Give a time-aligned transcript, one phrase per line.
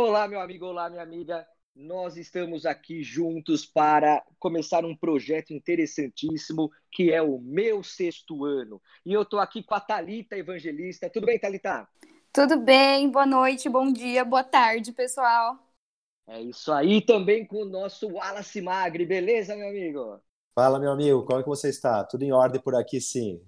[0.00, 1.44] Olá, meu amigo, olá, minha amiga.
[1.74, 8.80] Nós estamos aqui juntos para começar um projeto interessantíssimo que é o meu sexto ano.
[9.04, 11.10] E eu estou aqui com a Talita Evangelista.
[11.10, 11.88] Tudo bem, Talita?
[12.32, 15.58] Tudo bem, boa noite, bom dia, boa tarde, pessoal.
[16.28, 20.20] É isso aí, também com o nosso Wallace Magri, beleza, meu amigo?
[20.54, 22.04] Fala, meu amigo, como é que você está?
[22.04, 23.44] Tudo em ordem por aqui, sim.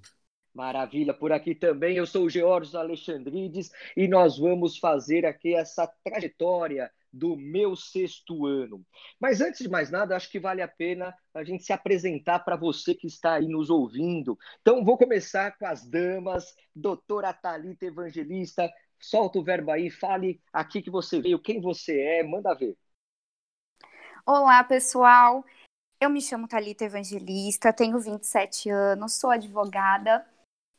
[0.53, 1.96] Maravilha, por aqui também.
[1.96, 8.46] Eu sou o Georges Alexandrides e nós vamos fazer aqui essa trajetória do meu sexto
[8.46, 8.85] ano.
[9.18, 12.57] Mas antes de mais nada, acho que vale a pena a gente se apresentar para
[12.57, 14.36] você que está aí nos ouvindo.
[14.61, 18.71] Então, vou começar com as damas, doutora Thalita Evangelista.
[18.99, 22.77] Solta o verbo aí, fale aqui que você veio, quem você é, manda ver.
[24.27, 25.44] Olá, pessoal.
[26.00, 30.27] Eu me chamo Thalita Evangelista, tenho 27 anos, sou advogada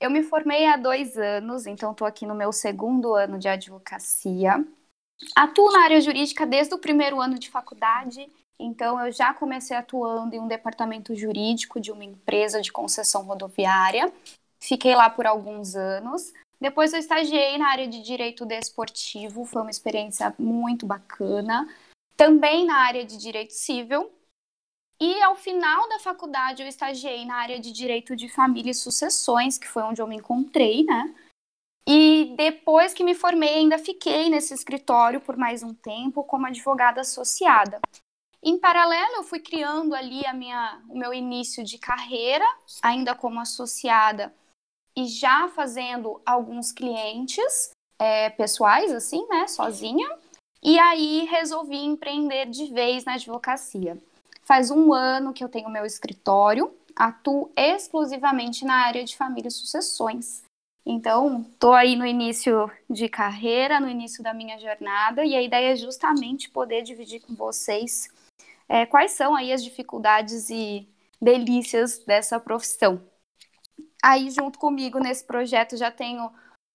[0.01, 4.65] eu me formei há dois anos, então estou aqui no meu segundo ano de advocacia.
[5.35, 8.27] Atuo na área jurídica desde o primeiro ano de faculdade,
[8.59, 14.11] então eu já comecei atuando em um departamento jurídico de uma empresa de concessão rodoviária.
[14.59, 16.33] Fiquei lá por alguns anos.
[16.59, 21.67] Depois eu estagiei na área de direito desportivo, foi uma experiência muito bacana.
[22.17, 24.11] Também na área de direito civil,
[25.02, 29.57] e ao final da faculdade eu estagiei na área de direito de família e sucessões,
[29.57, 31.16] que foi onde eu me encontrei, né?
[31.88, 37.02] E depois que me formei, ainda fiquei nesse escritório por mais um tempo como advogada
[37.02, 37.79] associada.
[38.44, 42.46] Em paralelo, eu fui criando ali a minha, o meu início de carreira,
[42.84, 44.32] ainda como associada
[44.96, 50.07] e já fazendo alguns clientes é, pessoais, assim, né, sozinha.
[50.62, 53.98] E aí resolvi empreender de vez na advocacia.
[54.41, 59.51] Faz um ano que eu tenho meu escritório, atuo exclusivamente na área de família e
[59.51, 60.43] sucessões.
[60.85, 65.73] Então, estou aí no início de carreira, no início da minha jornada, e a ideia
[65.73, 68.09] é justamente poder dividir com vocês
[68.67, 70.87] é, quais são aí as dificuldades e
[71.21, 73.01] delícias dessa profissão.
[74.01, 76.31] Aí, junto comigo nesse projeto, já tenho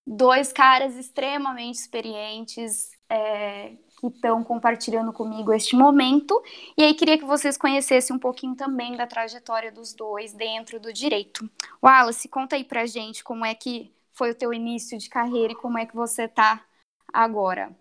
[0.06, 6.42] dois caras extremamente experientes, é, que estão compartilhando comigo este momento.
[6.76, 10.92] E aí queria que vocês conhecessem um pouquinho também da trajetória dos dois dentro do
[10.92, 11.48] direito.
[11.82, 15.56] Wallace, conta aí pra gente como é que foi o teu início de carreira e
[15.56, 16.64] como é que você está
[17.12, 17.74] agora.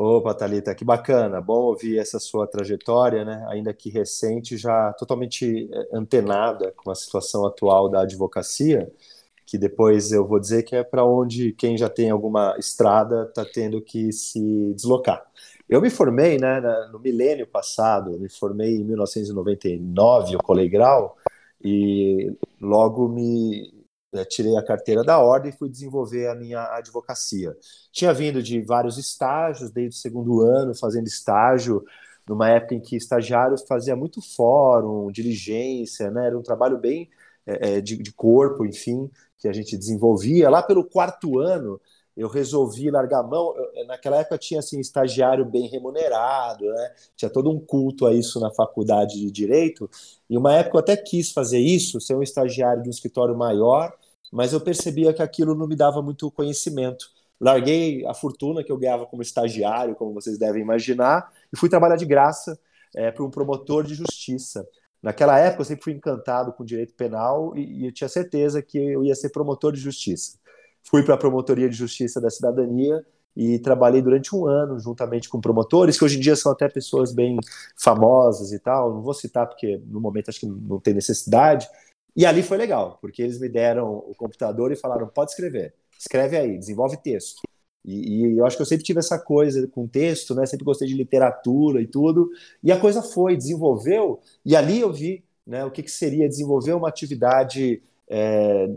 [0.00, 3.44] Opa, Thalita, que bacana, bom ouvir essa sua trajetória, né?
[3.48, 8.88] Ainda que recente, já totalmente eh, antenada com a situação atual da advocacia
[9.48, 13.46] que depois eu vou dizer que é para onde quem já tem alguma estrada está
[13.46, 15.24] tendo que se deslocar.
[15.66, 16.60] Eu me formei né,
[16.92, 20.70] no milênio passado, me formei em 1999, eu colei
[21.64, 23.72] e logo me
[24.12, 27.56] né, tirei a carteira da ordem e fui desenvolver a minha advocacia.
[27.90, 31.82] Tinha vindo de vários estágios, desde o segundo ano, fazendo estágio,
[32.28, 37.08] numa época em que estagiário fazia muito fórum, diligência, né, era um trabalho bem
[37.48, 40.50] é, de, de corpo, enfim, que a gente desenvolvia.
[40.50, 41.80] Lá pelo quarto ano,
[42.16, 43.54] eu resolvi largar a mão.
[43.56, 46.92] Eu, naquela época tinha assim estagiário bem remunerado, né?
[47.16, 49.88] Tinha todo um culto a isso na faculdade de direito.
[50.28, 53.92] E uma época eu até quis fazer isso, ser um estagiário de um escritório maior,
[54.32, 57.08] mas eu percebia que aquilo não me dava muito conhecimento.
[57.40, 61.96] Larguei a fortuna que eu ganhava como estagiário, como vocês devem imaginar, e fui trabalhar
[61.96, 62.58] de graça
[62.96, 64.66] é, para um promotor de justiça.
[65.02, 68.78] Naquela época eu sempre fui encantado com direito penal e, e eu tinha certeza que
[68.78, 70.38] eu ia ser promotor de justiça.
[70.82, 73.04] Fui para a promotoria de justiça da cidadania
[73.36, 77.12] e trabalhei durante um ano juntamente com promotores, que hoje em dia são até pessoas
[77.12, 77.36] bem
[77.76, 78.94] famosas e tal.
[78.94, 81.68] Não vou citar porque no momento acho que não tem necessidade.
[82.16, 86.36] E ali foi legal, porque eles me deram o computador e falaram: pode escrever, escreve
[86.36, 87.42] aí, desenvolve texto.
[87.84, 90.46] E, e, eu acho que eu sempre tive essa coisa com texto, né?
[90.46, 92.30] Sempre gostei de literatura e tudo.
[92.62, 96.74] E a coisa foi, desenvolveu, e ali eu vi né, o que, que seria desenvolver
[96.74, 98.68] uma atividade é,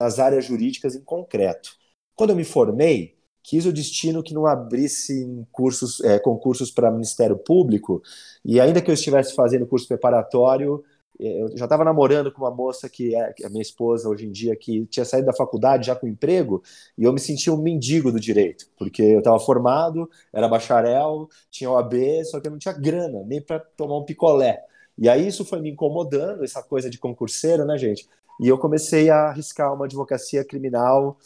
[0.00, 1.76] nas áreas jurídicas em concreto.
[2.14, 7.36] Quando eu me formei, quis o destino que não abrisse cursos, é, concursos para Ministério
[7.36, 8.02] Público,
[8.44, 10.82] e ainda que eu estivesse fazendo curso preparatório,
[11.18, 14.32] eu já estava namorando com uma moça que é, que é minha esposa hoje em
[14.32, 16.62] dia, que tinha saído da faculdade já com emprego,
[16.98, 21.70] e eu me sentia um mendigo do direito, porque eu estava formado, era bacharel, tinha
[21.70, 21.94] OAB,
[22.24, 24.64] só que eu não tinha grana, nem para tomar um picolé.
[24.96, 28.08] E aí isso foi me incomodando, essa coisa de concurseiro, né, gente?
[28.40, 31.18] E eu comecei a arriscar uma advocacia criminal,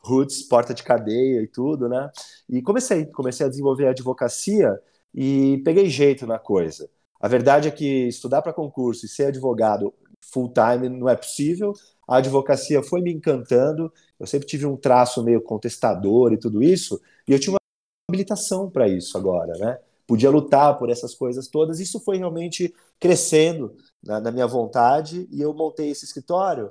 [0.00, 2.10] roots, porta de cadeia e tudo, né?
[2.48, 4.78] E comecei, comecei a desenvolver a advocacia
[5.14, 6.88] e peguei jeito na coisa.
[7.26, 9.92] A verdade é que estudar para concurso e ser advogado
[10.32, 11.72] full time não é possível.
[12.06, 13.92] A advocacia foi me encantando.
[14.16, 17.02] Eu sempre tive um traço meio contestador e tudo isso.
[17.26, 17.58] E eu tinha uma
[18.08, 19.76] habilitação para isso agora, né?
[20.06, 21.80] Podia lutar por essas coisas todas.
[21.80, 23.74] Isso foi realmente crescendo
[24.04, 26.70] na, na minha vontade e eu montei esse escritório.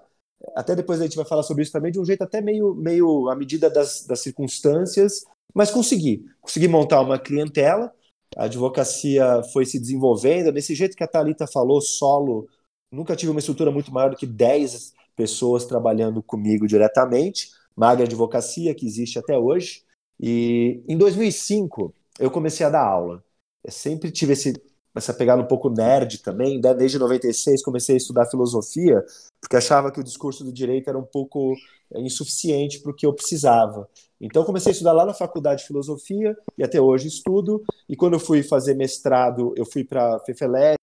[0.56, 3.28] Até depois a gente vai falar sobre isso também de um jeito até meio, meio
[3.28, 6.26] à medida das, das circunstâncias, mas consegui.
[6.40, 7.94] Consegui montar uma clientela.
[8.36, 12.48] A advocacia foi se desenvolvendo nesse jeito que a Talita falou, solo.
[12.92, 17.50] Nunca tive uma estrutura muito maior do que 10 pessoas trabalhando comigo diretamente.
[17.76, 19.84] Magra Advocacia, que existe até hoje.
[20.20, 23.24] E em 2005, eu comecei a dar aula.
[23.64, 24.54] Eu sempre tive esse,
[24.94, 26.60] essa pegada um pouco nerd também.
[26.62, 26.74] Né?
[26.74, 29.04] Desde 96 comecei a estudar filosofia,
[29.42, 31.54] porque achava que o discurso do direito era um pouco
[31.94, 33.90] é, insuficiente para o que eu precisava.
[34.20, 37.64] Então comecei a estudar lá na faculdade de filosofia e até hoje estudo.
[37.88, 40.78] E quando eu fui fazer mestrado, eu fui para a FEFELESH,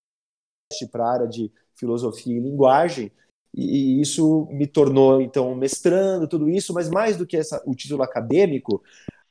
[0.90, 3.10] para a área de filosofia e linguagem.
[3.54, 8.02] E, isso me tornou, então, mestrando, tudo isso, mas mais do que essa, o título
[8.02, 8.82] acadêmico,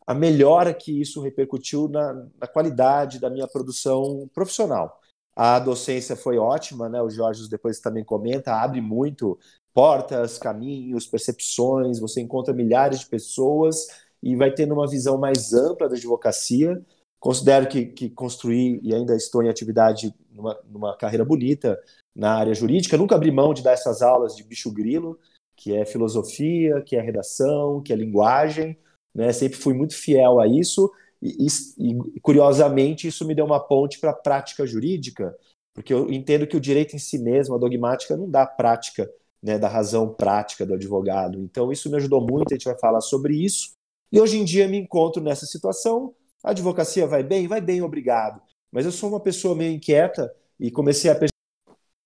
[0.05, 4.99] a melhora que isso repercutiu na, na, qualidade da minha produção profissional.
[5.35, 7.01] A docência foi ótima, né?
[7.01, 9.39] O Jorge depois também comenta, abre muito
[9.73, 13.87] portas, caminhos, percepções, você encontra milhares de pessoas
[14.21, 16.81] e vai tendo uma visão mais ampla da advocacia.
[17.19, 21.79] Considero que, que construí e ainda estou em atividade numa, numa carreira bonita
[22.15, 22.97] na área jurídica.
[22.97, 25.19] Nunca abri mão de dar essas aulas de bicho grilo,
[25.55, 28.77] que é filosofia, que é redação, que é linguagem.
[29.13, 29.31] Né?
[29.31, 30.91] Sempre fui muito fiel a isso
[31.21, 31.45] e,
[31.77, 35.35] e, curiosamente isso me deu uma ponte para a prática jurídica,
[35.73, 39.09] porque eu entendo que o direito em si mesmo, a dogmática, não dá prática
[39.41, 41.39] né, da razão prática do advogado.
[41.39, 43.73] Então isso me ajudou muito, a gente vai falar sobre isso.
[44.11, 46.13] E hoje em dia me encontro nessa situação.
[46.43, 47.47] A advocacia vai bem?
[47.47, 48.41] Vai bem, obrigado.
[48.71, 51.17] Mas eu sou uma pessoa meio inquieta e comecei a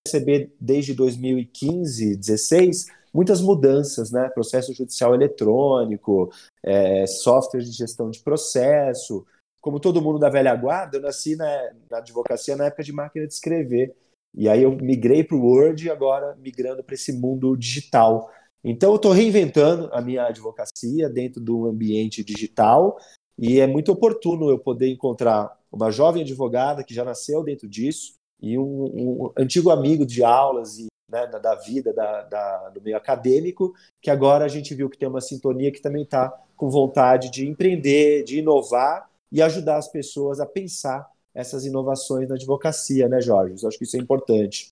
[0.06, 4.30] perceber desde 2015, 16, muitas mudanças, né?
[4.30, 6.32] Processo judicial eletrônico,
[6.64, 9.26] é, software de gestão de processo.
[9.62, 13.26] Como todo mundo da velha guarda, eu nasci na, na advocacia na época de máquina
[13.28, 13.96] de escrever.
[14.36, 18.30] E aí eu migrei para o Word e agora migrando para esse mundo digital.
[18.64, 22.98] Então eu estou reinventando a minha advocacia dentro do ambiente digital
[23.38, 28.16] e é muito oportuno eu poder encontrar uma jovem advogada que já nasceu dentro disso
[28.42, 32.98] e um, um antigo amigo de aulas e né, da, vida, da, da, do meio
[32.98, 37.30] acadêmico, que agora a gente viu que tem uma sintonia que também está com vontade
[37.30, 43.20] de empreender, de inovar e ajudar as pessoas a pensar essas inovações na advocacia, né,
[43.20, 43.62] Jorge?
[43.62, 44.70] Eu acho que isso é importante.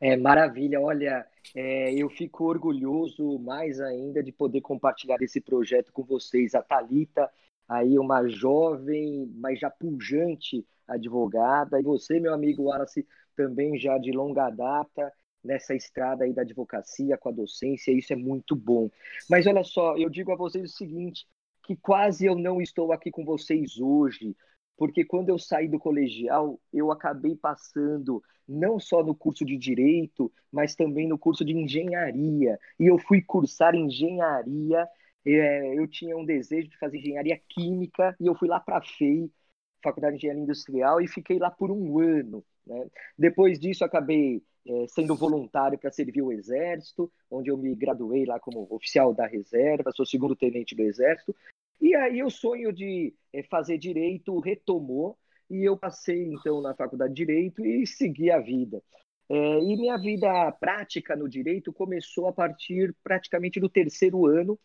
[0.00, 6.02] É maravilha, olha, é, eu fico orgulhoso mais ainda de poder compartilhar esse projeto com
[6.02, 6.54] vocês.
[6.54, 7.30] A Talita,
[7.68, 14.10] aí uma jovem, mas já pujante advogada, e você, meu amigo Wallace, também já de
[14.10, 15.12] longa data
[15.44, 18.90] nessa estrada aí da advocacia com a docência, isso é muito bom.
[19.28, 21.26] Mas olha só, eu digo a vocês o seguinte,
[21.62, 24.36] que quase eu não estou aqui com vocês hoje,
[24.80, 30.32] porque quando eu saí do colegial, eu acabei passando não só no curso de direito,
[30.50, 32.58] mas também no curso de engenharia.
[32.78, 34.88] E eu fui cursar engenharia.
[35.22, 38.82] É, eu tinha um desejo de fazer engenharia química e eu fui lá para a
[38.82, 39.30] FEI,
[39.84, 42.42] Faculdade de Engenharia Industrial, e fiquei lá por um ano.
[42.66, 42.86] Né?
[43.18, 48.40] Depois disso, acabei é, sendo voluntário para servir o Exército, onde eu me graduei lá
[48.40, 51.36] como oficial da reserva, sou segundo tenente do Exército.
[51.80, 57.14] E aí o sonho de é, fazer direito retomou e eu passei então na faculdade
[57.14, 58.82] de direito e segui a vida.
[59.28, 64.58] É, e minha vida prática no direito começou a partir praticamente do terceiro ano,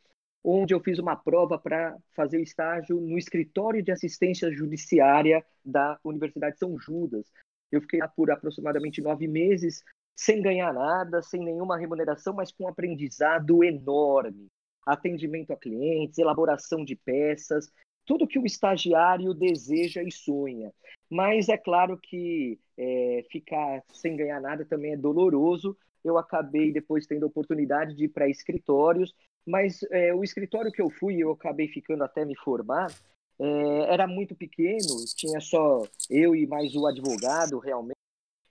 [0.44, 6.54] onde eu fiz uma prova para fazer estágio no escritório de assistência judiciária da Universidade
[6.54, 7.32] de São Judas,
[7.72, 9.84] eu fiquei lá por aproximadamente nove meses,
[10.16, 14.48] sem ganhar nada, sem nenhuma remuneração, mas com um aprendizado enorme.
[14.86, 17.72] Atendimento a clientes, elaboração de peças,
[18.06, 20.72] tudo que o estagiário deseja e sonha.
[21.10, 25.76] Mas é claro que é, ficar sem ganhar nada também é doloroso.
[26.04, 29.14] Eu acabei depois tendo a oportunidade de ir para escritórios,
[29.46, 32.92] mas é, o escritório que eu fui, eu acabei ficando até me formar,
[33.40, 37.96] é, era muito pequeno, tinha só eu e mais o advogado realmente.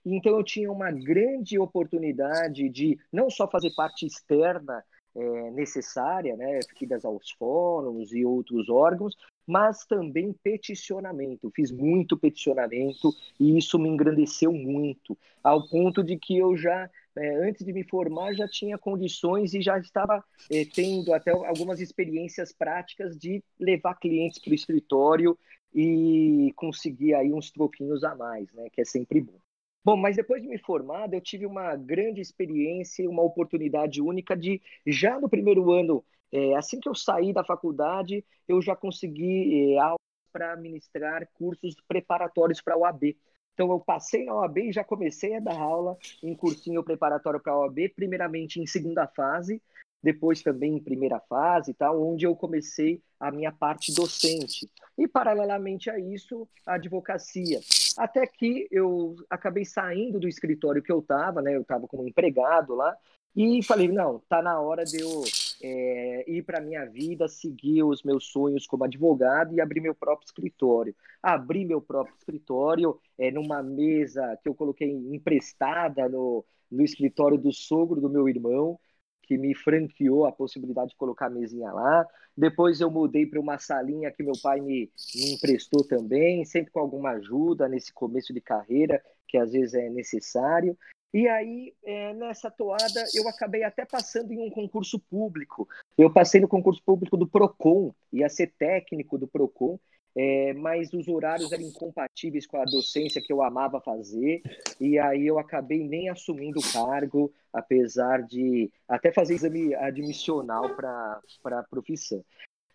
[0.05, 4.83] Então eu tinha uma grande oportunidade de não só fazer parte externa
[5.15, 9.15] é, necessária, né, fidas aos fóruns e outros órgãos,
[9.47, 11.51] mas também peticionamento.
[11.55, 17.47] Fiz muito peticionamento e isso me engrandeceu muito, ao ponto de que eu já é,
[17.47, 22.51] antes de me formar, já tinha condições e já estava é, tendo até algumas experiências
[22.51, 25.37] práticas de levar clientes para o escritório
[25.73, 29.44] e conseguir aí uns troquinhos a mais, né, que é sempre bom.
[29.85, 34.35] Bom, mas depois de me formar, eu tive uma grande experiência e uma oportunidade única
[34.35, 39.77] de, já no primeiro ano, é, assim que eu saí da faculdade, eu já consegui
[39.77, 39.95] é,
[40.33, 43.15] para ministrar cursos preparatórios para a OAB.
[43.53, 47.53] Então, eu passei na OAB e já comecei a dar aula em cursinho preparatório para
[47.53, 49.61] a OAB, primeiramente em segunda fase,
[50.01, 54.67] depois também em primeira fase, tal, onde eu comecei a minha parte docente.
[54.97, 57.59] E, paralelamente a isso, a advocacia.
[57.97, 61.55] Até que eu acabei saindo do escritório que eu estava, né?
[61.55, 62.95] Eu estava como empregado lá,
[63.35, 65.21] e falei, não, tá na hora de eu
[65.61, 70.25] é, ir para minha vida, seguir os meus sonhos como advogado e abrir meu próprio
[70.25, 70.95] escritório.
[71.21, 77.51] Abri meu próprio escritório é, numa mesa que eu coloquei emprestada no, no escritório do
[77.51, 78.79] sogro do meu irmão,
[79.25, 82.05] que me franqueou a possibilidade de colocar a mesinha lá.
[82.37, 86.79] Depois eu mudei para uma salinha que meu pai me, me emprestou também, sempre com
[86.79, 90.77] alguma ajuda nesse começo de carreira, que às vezes é necessário.
[91.13, 95.65] E aí, é, nessa toada, eu acabei até passando em um concurso público.
[95.97, 99.79] Eu passei no concurso público do PROCON, ia ser técnico do PROCON,
[100.15, 104.41] é, mas os horários eram incompatíveis com a docência que eu amava fazer,
[104.79, 111.19] e aí eu acabei nem assumindo o cargo, apesar de até fazer exame admissional para
[111.45, 112.23] a profissão.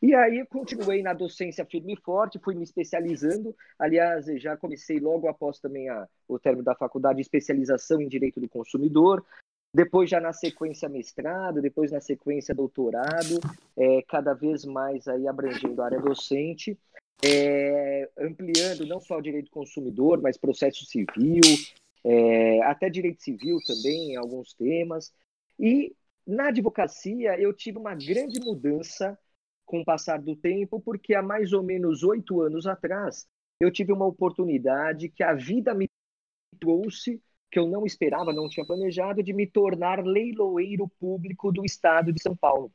[0.03, 3.55] E aí continuei na docência firme e forte, fui me especializando.
[3.79, 8.49] Aliás, já comecei logo após também a, o término da faculdade, especialização em Direito do
[8.49, 9.25] Consumidor.
[9.75, 13.41] Depois já na sequência mestrado, depois na sequência doutorado,
[13.77, 16.77] é, cada vez mais aí abrangendo a área docente,
[17.25, 21.41] é, ampliando não só o direito do consumidor, mas processo civil,
[22.05, 25.13] é, até direito civil também, em alguns temas.
[25.59, 25.95] E
[26.27, 29.19] na advocacia eu tive uma grande mudança
[29.65, 33.27] com o passar do tempo, porque há mais ou menos oito anos atrás
[33.61, 35.89] eu tive uma oportunidade que a vida me
[36.59, 42.13] trouxe, que eu não esperava, não tinha planejado, de me tornar leiloeiro público do estado
[42.13, 42.73] de São Paulo.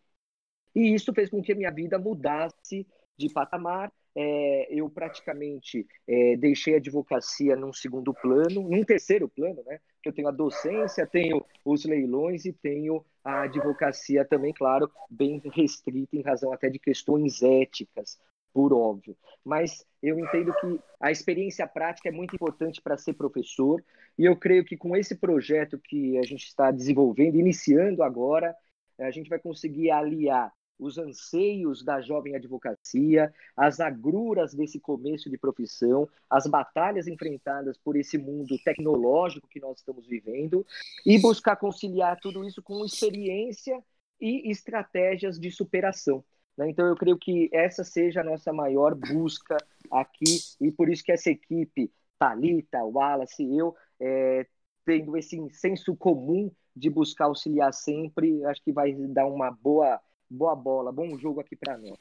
[0.75, 2.86] E isso fez com que minha vida mudasse
[3.18, 3.92] de patamar.
[4.17, 9.79] É, eu praticamente é, deixei a advocacia num segundo plano, num terceiro plano, né?
[10.01, 15.41] Que eu tenho a docência, tenho os leilões e tenho a advocacia também, claro, bem
[15.53, 18.17] restrita em razão até de questões éticas,
[18.53, 19.17] por óbvio.
[19.43, 23.84] Mas eu entendo que a experiência prática é muito importante para ser professor,
[24.17, 28.55] e eu creio que com esse projeto que a gente está desenvolvendo, iniciando agora,
[28.98, 35.38] a gente vai conseguir aliar os anseios da jovem advocacia, as agruras desse começo de
[35.38, 40.65] profissão, as batalhas enfrentadas por esse mundo tecnológico que nós estamos vivendo
[41.05, 43.82] e buscar conciliar tudo isso com experiência
[44.20, 46.24] e estratégias de superação.
[46.58, 46.70] Né?
[46.70, 49.58] Então, eu creio que essa seja a nossa maior busca
[49.91, 54.46] aqui e por isso que essa equipe, Talita, Wallace e eu, é,
[54.86, 60.00] tendo esse senso comum de buscar auxiliar sempre, acho que vai dar uma boa
[60.36, 61.98] boa bola, bom jogo aqui para nós.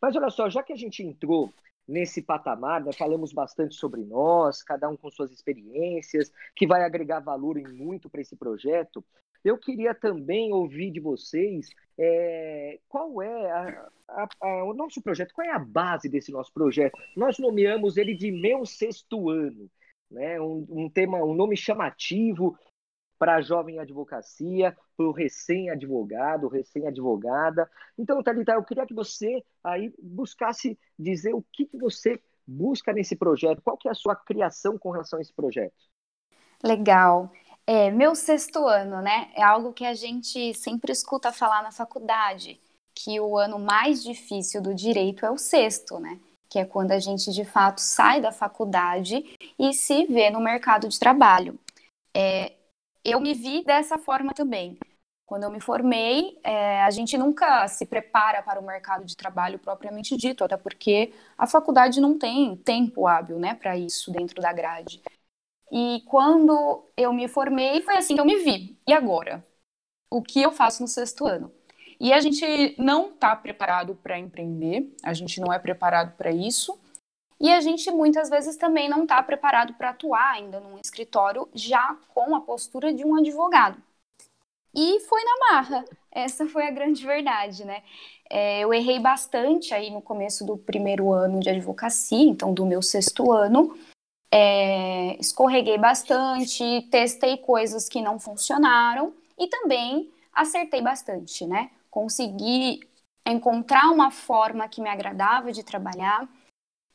[0.00, 1.52] Mas olha só, já que a gente entrou
[1.86, 7.20] nesse patamar, né, falamos bastante sobre nós, cada um com suas experiências, que vai agregar
[7.20, 9.04] valor em muito para esse projeto.
[9.44, 15.32] Eu queria também ouvir de vocês é, qual é a, a, a, o nosso projeto,
[15.32, 16.98] qual é a base desse nosso projeto.
[17.16, 19.70] Nós nomeamos ele de Meu Sexto Ano,
[20.10, 20.40] né?
[20.40, 22.58] um, um tema, um nome chamativo
[23.18, 27.70] para a jovem advocacia, para o recém-advogado, recém-advogada.
[27.98, 33.16] Então, Thalita, eu queria que você aí buscasse dizer o que, que você busca nesse
[33.16, 35.74] projeto, qual que é a sua criação com relação a esse projeto.
[36.62, 37.32] Legal.
[37.66, 39.30] É, meu sexto ano, né?
[39.34, 42.60] É algo que a gente sempre escuta falar na faculdade,
[42.94, 46.20] que o ano mais difícil do direito é o sexto, né?
[46.48, 50.88] Que é quando a gente de fato sai da faculdade e se vê no mercado
[50.88, 51.58] de trabalho.
[52.14, 52.52] É,
[53.10, 54.78] eu me vi dessa forma também.
[55.26, 59.58] Quando eu me formei, é, a gente nunca se prepara para o mercado de trabalho
[59.58, 64.52] propriamente dito, até porque a faculdade não tem tempo hábil né, para isso dentro da
[64.52, 65.02] grade.
[65.72, 68.78] E quando eu me formei, foi assim que eu me vi.
[68.86, 69.44] E agora?
[70.10, 71.52] O que eu faço no sexto ano?
[71.98, 76.78] E a gente não está preparado para empreender, a gente não é preparado para isso.
[77.38, 81.96] E a gente muitas vezes também não está preparado para atuar ainda num escritório já
[82.14, 83.80] com a postura de um advogado.
[84.74, 87.82] E foi na marra, essa foi a grande verdade, né?
[88.28, 92.82] É, eu errei bastante aí no começo do primeiro ano de advocacia, então do meu
[92.82, 93.76] sexto ano.
[94.30, 101.70] É, escorreguei bastante, testei coisas que não funcionaram e também acertei bastante, né?
[101.90, 102.80] Consegui
[103.24, 106.28] encontrar uma forma que me agradava de trabalhar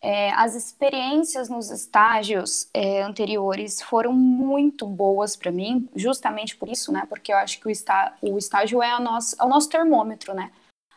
[0.01, 6.91] é, as experiências nos estágios é, anteriores foram muito boas para mim, justamente por isso,
[6.91, 7.05] né?
[7.07, 10.33] Porque eu acho que o, está, o estágio é, a nosso, é o nosso termômetro,
[10.33, 10.51] né?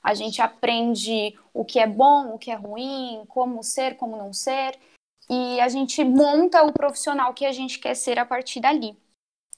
[0.05, 4.35] a gente aprende o que é bom, o que é ruim, como ser, como não
[4.35, 4.79] ser,
[5.31, 8.95] e a gente monta o profissional que a gente quer ser a partir dali.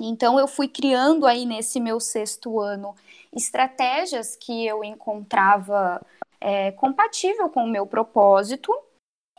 [0.00, 2.94] Então, eu fui criando aí nesse meu sexto ano
[3.32, 6.00] estratégias que eu encontrava
[6.40, 8.72] é, compatível com o meu propósito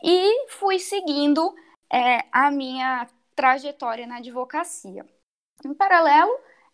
[0.02, 1.54] e fui seguindo
[1.92, 5.06] é, a minha trajetória na advocacia.
[5.64, 6.32] Em paralelo,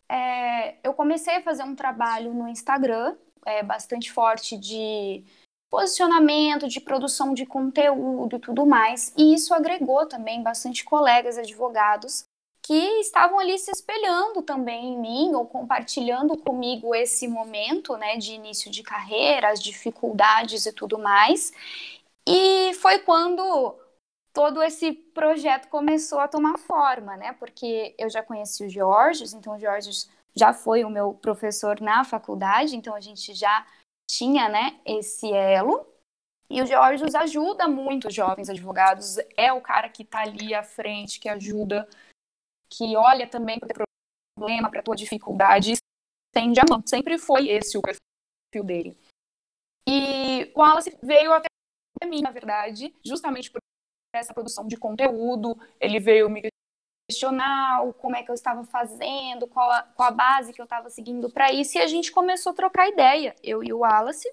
[0.08, 3.16] é, eu comecei a fazer um trabalho no Instagram
[3.46, 5.24] é, bastante forte de
[5.70, 12.24] posicionamento, de produção de conteúdo e tudo mais, e isso agregou também bastante colegas advogados
[12.62, 18.32] que estavam ali se espelhando também em mim ou compartilhando comigo esse momento, né, de
[18.32, 21.52] início de carreira, as dificuldades e tudo mais.
[22.26, 23.78] E foi quando
[24.32, 27.32] todo esse projeto começou a tomar forma, né?
[27.34, 32.02] Porque eu já conheci o Georges, então o Georges já foi o meu professor na
[32.02, 33.66] faculdade, então a gente já
[34.10, 35.86] tinha, né, esse elo.
[36.50, 40.62] E o Georges ajuda muito os jovens advogados, é o cara que está ali à
[40.62, 41.88] frente, que ajuda
[42.68, 43.86] que olha também para o
[44.36, 45.74] problema, para a tua dificuldade,
[46.32, 46.90] tem diamante.
[46.90, 48.98] Sempre foi esse o perfil dele.
[49.88, 51.46] E o Wallace veio até
[52.04, 53.60] mim, na verdade, justamente por
[54.14, 55.56] essa produção de conteúdo.
[55.80, 56.42] Ele veio me
[57.08, 60.88] questionar como é que eu estava fazendo, qual a, qual a base que eu estava
[60.88, 64.28] seguindo para isso, e a gente começou a trocar ideia, eu e o Wallace,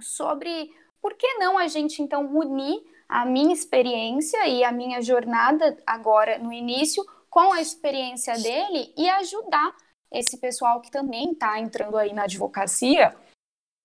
[0.00, 0.70] sobre
[1.00, 6.38] por que não a gente então unir a minha experiência e a minha jornada agora
[6.38, 9.74] no início com a experiência dele e ajudar
[10.12, 13.16] esse pessoal que também está entrando aí na advocacia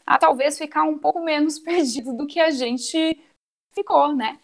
[0.06, 3.20] a talvez ficar um pouco menos perdido do que a gente
[3.74, 4.40] ficou, né?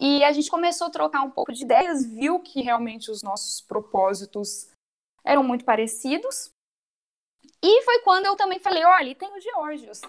[0.00, 3.60] E a gente começou a trocar um pouco de ideias, viu que realmente os nossos
[3.60, 4.70] propósitos
[5.24, 6.50] eram muito parecidos.
[7.62, 10.00] E foi quando eu também falei: olha, tem o Georgios,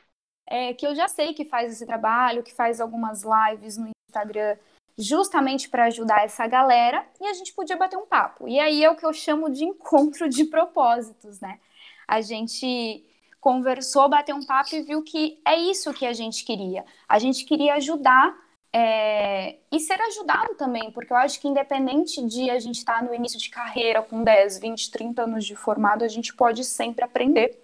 [0.48, 4.58] é, que eu já sei que faz esse trabalho, que faz algumas lives no Instagram
[4.98, 8.48] justamente para ajudar essa galera e a gente podia bater um papo.
[8.48, 11.60] E aí é o que eu chamo de encontro de propósitos, né?
[12.08, 13.09] A gente
[13.40, 16.86] conversou, bateu um papo e viu que é isso que a gente queria.
[17.08, 18.36] A gente queria ajudar
[18.72, 23.06] é, e ser ajudado também, porque eu acho que independente de a gente estar tá
[23.06, 27.04] no início de carreira com 10, 20, 30 anos de formado, a gente pode sempre
[27.04, 27.60] aprender.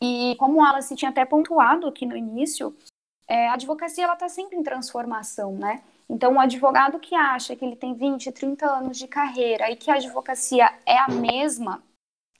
[0.00, 2.74] E como o Alice tinha até pontuado aqui no início,
[3.26, 5.82] é, a advocacia ela está sempre em transformação, né?
[6.08, 9.90] Então, o advogado que acha que ele tem 20, 30 anos de carreira e que
[9.90, 11.82] a advocacia é a mesma,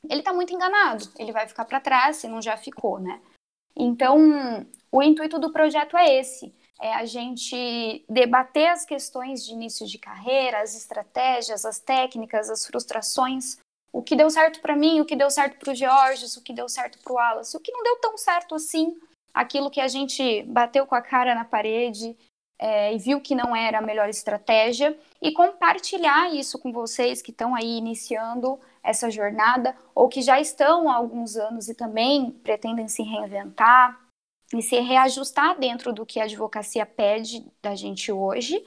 [0.08, 1.08] ele está muito enganado.
[1.18, 3.20] Ele vai ficar para trás se não já ficou, né?
[3.76, 9.87] Então, o intuito do projeto é esse: é a gente debater as questões de início
[9.87, 13.58] de carreira, as estratégias, as técnicas, as frustrações,
[13.92, 16.52] o que deu certo para mim, o que deu certo para o Georges, o que
[16.52, 18.96] deu certo para o Wallace, o que não deu tão certo assim,
[19.32, 22.16] aquilo que a gente bateu com a cara na parede
[22.58, 27.30] é, e viu que não era a melhor estratégia e compartilhar isso com vocês que
[27.30, 32.88] estão aí iniciando essa jornada ou que já estão há alguns anos e também pretendem
[32.88, 33.98] se reinventar
[34.54, 38.64] e se reajustar dentro do que a advocacia pede da gente hoje.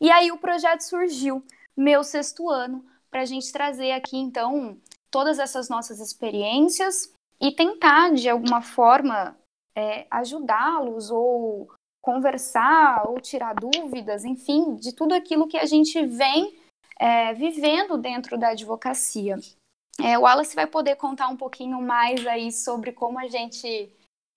[0.00, 1.42] E aí o projeto surgiu,
[1.76, 4.76] meu sexto ano, para a gente trazer aqui então
[5.10, 9.36] todas essas nossas experiências e tentar de alguma forma
[9.76, 11.68] é, ajudá-los ou
[12.00, 16.54] conversar ou tirar dúvidas, enfim, de tudo aquilo que a gente vem
[16.98, 19.36] é, vivendo dentro da advocacia.
[20.02, 23.92] É, o Wallace vai poder contar um pouquinho mais aí sobre como a gente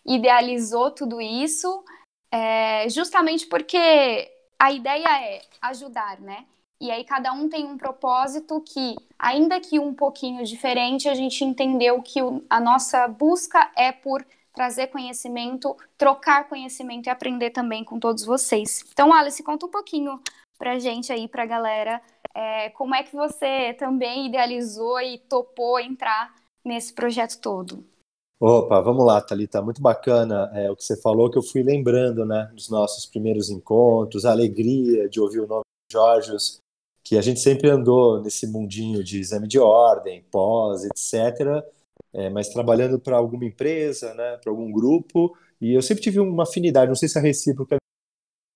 [0.05, 1.83] idealizou tudo isso,
[2.31, 6.45] é, justamente porque a ideia é ajudar, né?
[6.79, 11.43] E aí cada um tem um propósito que, ainda que um pouquinho diferente, a gente
[11.43, 17.83] entendeu que o, a nossa busca é por trazer conhecimento, trocar conhecimento e aprender também
[17.83, 18.83] com todos vocês.
[18.91, 20.19] Então, Alice, conta um pouquinho
[20.57, 22.01] pra gente aí, pra galera,
[22.38, 27.84] é, como é que você também idealizou e topou entrar nesse projeto todo?
[28.39, 32.23] Opa, vamos lá, Thalita, muito bacana é, o que você falou, que eu fui lembrando,
[32.23, 36.32] né, dos nossos primeiros encontros, a alegria de ouvir o nome de Jorge,
[37.04, 41.65] que a gente sempre andou nesse mundinho de exame de ordem, pós, etc.,
[42.13, 46.43] é, mas trabalhando para alguma empresa, né, para algum grupo, e eu sempre tive uma
[46.43, 47.80] afinidade, não sei se a recíproca é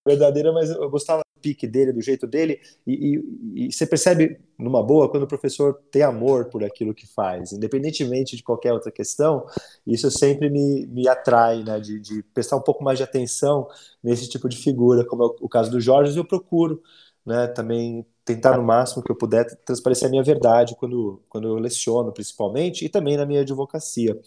[0.08, 3.15] verdadeira, mas eu gostava pique dele, do jeito dele, e,
[3.56, 7.51] e, e, você percebe, numa boa, quando o professor tem amor por aquilo que faz,
[7.51, 9.45] independentemente de qualquer outra questão,
[9.86, 13.67] isso sempre me, me atrai, né, de, de prestar um pouco mais de atenção
[14.04, 16.82] nesse tipo de figura, como é o, caso do Jorge, eu procuro
[17.25, 21.56] né, também tentar no máximo que eu puder transparecer a minha verdade quando, quando eu
[21.56, 24.19] leciono, principalmente, e também na minha advocacia.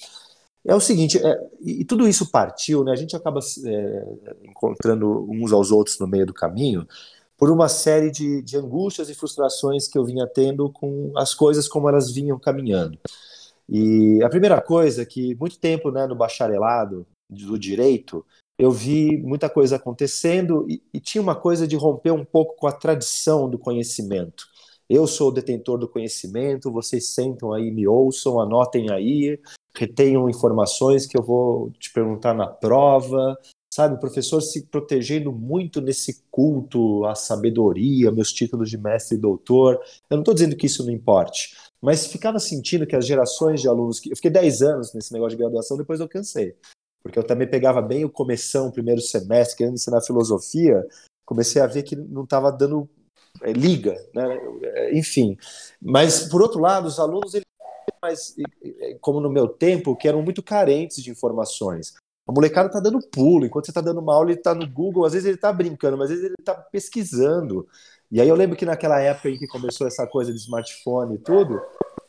[0.67, 2.93] É o seguinte, é, e tudo isso partiu, né?
[2.93, 4.07] A gente acaba é,
[4.45, 6.87] encontrando uns aos outros no meio do caminho
[7.37, 11.69] por uma série de, de angústias e frustrações que eu vinha tendo com as coisas
[11.69, 12.99] como elas vinham caminhando.
[13.69, 18.25] E a primeira coisa é que muito tempo, né, no bacharelado do direito,
[18.59, 22.67] eu vi muita coisa acontecendo e, e tinha uma coisa de romper um pouco com
[22.67, 24.47] a tradição do conhecimento.
[24.89, 29.41] Eu sou o detentor do conhecimento, vocês sentam aí, me ouçam, anotem aí,
[29.77, 33.37] retenham informações que eu vou te perguntar na prova,
[33.73, 33.97] sabe?
[33.97, 39.81] O professor se protegendo muito nesse culto à sabedoria, meus títulos de mestre e doutor.
[40.09, 43.69] Eu não estou dizendo que isso não importe, mas ficava sentindo que as gerações de
[43.69, 46.55] alunos, que eu fiquei 10 anos nesse negócio de graduação, depois eu cansei,
[47.03, 50.87] porque eu também pegava bem o começão, primeiro semestre, querendo ensinar filosofia,
[51.27, 52.89] comecei a ver que não estava dando
[53.43, 54.39] é, liga, né?
[54.93, 55.37] enfim.
[55.83, 57.35] Mas, por outro lado, os alunos,
[58.05, 58.37] mais,
[59.01, 61.95] como no meu tempo, que eram muito carentes de informações.
[62.27, 65.05] A molecada tá dando pulo, enquanto você tá dando uma aula, ele tá no Google,
[65.05, 67.67] às vezes ele tá brincando, mas às vezes ele tá pesquisando.
[68.11, 71.19] E aí eu lembro que naquela época em que começou essa coisa de smartphone e
[71.19, 71.61] tudo,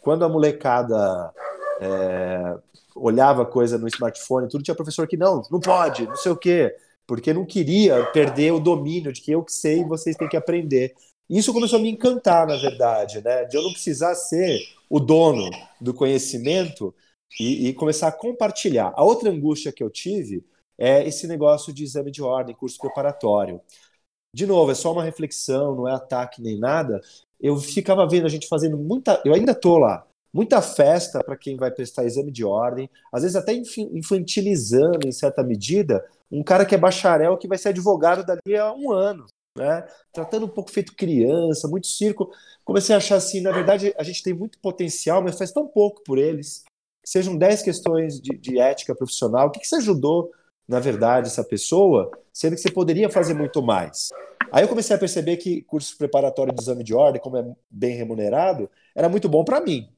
[0.01, 1.33] quando a molecada
[1.81, 2.57] é,
[2.95, 6.75] olhava coisa no smartphone, tudo tinha professor que não, não pode, não sei o quê,
[7.07, 10.37] porque não queria perder o domínio de que eu que sei e vocês têm que
[10.37, 10.93] aprender.
[11.29, 13.45] Isso começou a me encantar, na verdade, né?
[13.45, 14.59] De eu não precisar ser
[14.89, 15.49] o dono
[15.81, 16.93] do conhecimento
[17.39, 18.93] e, e, começar a compartilhar.
[18.95, 20.45] A outra angústia que eu tive
[20.77, 23.59] é esse negócio de exame de ordem, curso preparatório.
[24.33, 27.01] De novo, é só uma reflexão, não é ataque nem nada.
[27.39, 29.21] Eu ficava vendo a gente fazendo muita.
[29.25, 30.05] Eu ainda estou lá.
[30.33, 35.41] Muita festa para quem vai prestar exame de ordem, às vezes até infantilizando em certa
[35.43, 39.87] medida um cara que é bacharel que vai ser advogado dali a um ano né?
[40.11, 42.31] Tratando um pouco feito criança, muito circo.
[42.63, 46.03] Comecei a achar assim, na verdade, a gente tem muito potencial, mas faz tão pouco
[46.03, 46.63] por eles.
[47.05, 49.47] sejam 10 questões de, de ética profissional.
[49.47, 50.31] O que, que você ajudou,
[50.67, 54.09] na verdade, essa pessoa, sendo que você poderia fazer muito mais?
[54.51, 57.95] Aí eu comecei a perceber que curso preparatório de exame de ordem, como é bem
[57.95, 59.89] remunerado, era muito bom para mim.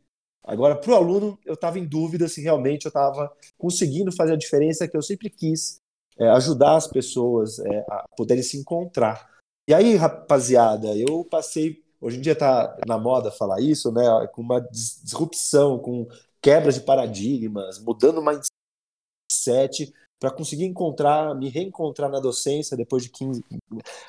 [0.44, 4.38] Agora, para o aluno, eu estava em dúvida se realmente eu estava conseguindo fazer a
[4.38, 5.82] diferença que eu sempre quis,
[6.18, 9.37] é, ajudar as pessoas é, a poderem se encontrar.
[9.68, 11.84] E aí, rapaziada, eu passei.
[12.00, 14.02] Hoje em dia está na moda falar isso, né?
[14.34, 16.08] Com uma disrupção, com
[16.42, 23.10] quebras de paradigmas, mudando o mindset para conseguir encontrar, me reencontrar na docência depois de
[23.10, 23.44] 15.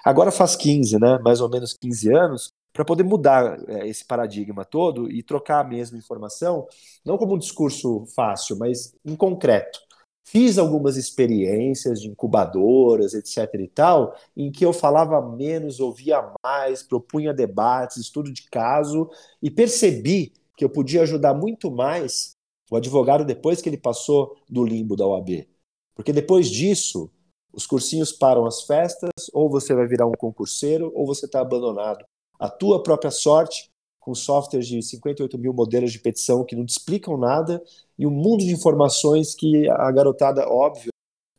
[0.05, 1.19] Agora faz 15, né?
[1.19, 5.69] Mais ou menos 15 anos, para poder mudar é, esse paradigma todo e trocar a
[5.69, 6.69] mesma informação,
[7.05, 9.88] não como um discurso fácil, mas em concreto.
[10.31, 13.63] Fiz algumas experiências de incubadoras, etc.
[13.63, 19.09] e tal, em que eu falava menos, ouvia mais, propunha debates, estudo de caso,
[19.43, 22.33] e percebi que eu podia ajudar muito mais
[22.71, 25.49] o advogado depois que ele passou do limbo da OAB.
[25.95, 27.11] Porque depois disso,
[27.51, 32.05] os cursinhos param as festas, ou você vai virar um concurseiro, ou você está abandonado.
[32.39, 33.71] A tua própria sorte
[34.09, 37.63] com softwares de 58 mil modelos de petição que não te explicam nada
[37.99, 40.89] e um mundo de informações que a garotada, óbvio,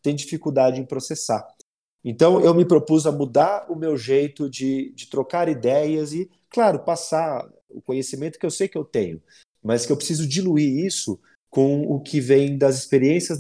[0.04, 1.48] tem dificuldade em processar.
[2.06, 6.84] Então, eu me propus a mudar o meu jeito de, de trocar ideias e, claro,
[6.84, 9.20] passar o conhecimento que eu sei que eu tenho,
[9.64, 13.40] mas que eu preciso diluir isso com o que vem das experiências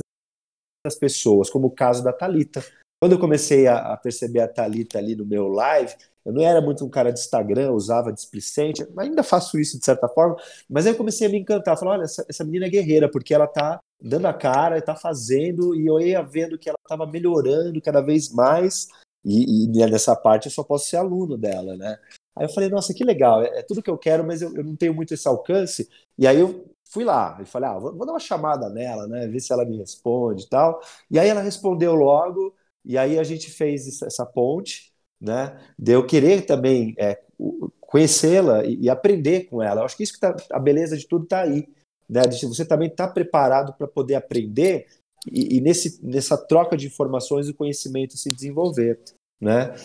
[0.83, 2.65] das pessoas, como o caso da Talita.
[2.99, 6.61] Quando eu comecei a, a perceber a Talita ali no meu live, eu não era
[6.61, 10.35] muito um cara de Instagram, usava displicente, ainda faço isso de certa forma,
[10.69, 13.33] mas aí eu comecei a me encantar, falar, olha, essa, essa menina é guerreira, porque
[13.33, 17.81] ela tá dando a cara, está fazendo, e eu ia vendo que ela estava melhorando
[17.81, 18.87] cada vez mais,
[19.23, 21.97] e, e, nessa parte eu só posso ser aluno dela, né?
[22.35, 24.63] Aí eu falei, nossa, que legal, é, é tudo que eu quero, mas eu, eu,
[24.63, 28.05] não tenho muito esse alcance, e aí eu fui lá, e falei, ah, vou, vou
[28.05, 30.79] dar uma chamada nela, né, ver se ela me responde e tal,
[31.11, 32.55] e aí ela respondeu logo,
[32.85, 34.88] e aí a gente fez essa ponte,
[35.19, 35.57] né?
[35.77, 37.19] De eu querer também é,
[37.79, 39.81] conhecê-la e, e, aprender com ela.
[39.81, 41.67] Eu acho que isso que tá, a beleza de tudo está aí,
[42.09, 42.21] né?
[42.21, 44.87] De você também estar tá preparado para poder aprender
[45.31, 48.99] e, e, nesse, nessa troca de informações o conhecimento se desenvolver,
[49.39, 49.75] né?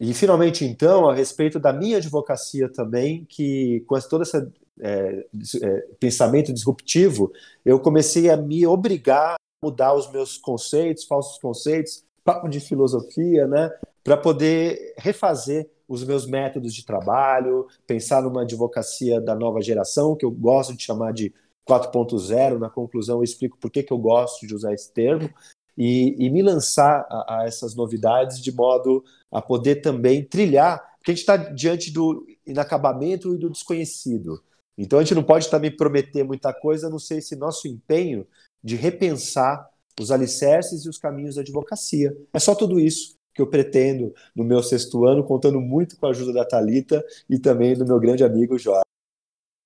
[0.00, 4.36] E finalmente, então, a respeito da minha advocacia também, que com todo esse
[4.80, 5.26] é,
[5.62, 7.32] é, pensamento disruptivo,
[7.64, 13.46] eu comecei a me obrigar a mudar os meus conceitos, falsos conceitos, papo de filosofia,
[13.48, 13.70] né?
[14.02, 20.24] Para poder refazer os meus métodos de trabalho, pensar numa advocacia da nova geração, que
[20.24, 21.32] eu gosto de chamar de
[21.68, 22.58] 4.0.
[22.58, 25.30] Na conclusão, eu explico por que, que eu gosto de usar esse termo,
[25.76, 31.12] e, e me lançar a, a, essas novidades de modo a poder também trilhar, porque
[31.12, 34.42] a gente está diante do inacabamento e do desconhecido.
[34.76, 38.26] Então a gente não pode também prometer muita coisa, não sei se nosso empenho
[38.62, 42.16] de repensar os alicerces e os caminhos da advocacia.
[42.32, 46.10] É só tudo isso que eu pretendo no meu sexto ano, contando muito com a
[46.10, 48.82] ajuda da Talita e também do meu grande amigo Jorge.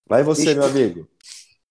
[0.06, 1.08] Vai você, meu amigo.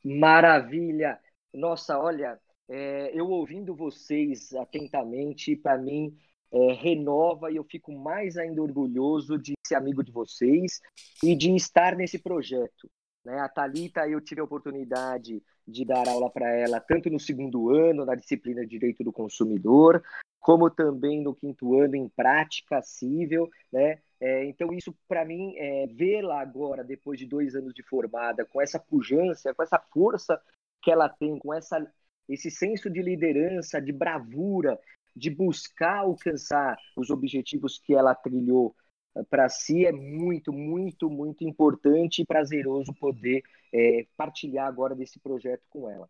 [0.04, 1.20] Maravilha!
[1.54, 6.18] Nossa, olha, é, eu ouvindo vocês atentamente, para mim,
[6.52, 10.82] é, renova e eu fico mais ainda orgulhoso de ser amigo de vocês
[11.24, 12.90] e de estar nesse projeto.
[13.24, 13.40] Né?
[13.42, 18.06] A Talita, eu tive a oportunidade de dar aula para ela tanto no segundo ano
[18.06, 20.02] na disciplina de Direito do Consumidor,
[20.42, 24.00] como também no quinto ano em Prática Cível, né?
[24.20, 28.62] É, então isso para mim é, vê-la agora depois de dois anos de formada com
[28.62, 30.42] essa pujança, com essa força
[30.82, 31.80] que ela tem, com essa
[32.28, 34.80] esse senso de liderança, de bravura,
[35.16, 38.76] de buscar alcançar os objetivos que ela trilhou
[39.30, 45.64] para si é muito, muito, muito importante e prazeroso poder é, partilhar agora desse projeto
[45.70, 46.10] com ela.